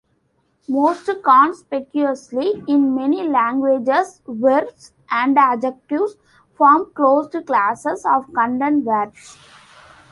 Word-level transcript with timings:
Most 0.67 1.07
conspicuously, 1.23 2.63
in 2.67 2.95
many 2.95 3.27
languages 3.27 4.19
verbs 4.27 4.93
and 5.11 5.37
adjectives 5.37 6.15
form 6.57 6.91
closed 6.95 7.35
classes 7.45 8.03
of 8.03 8.33
content 8.33 8.83
words. 8.83 9.37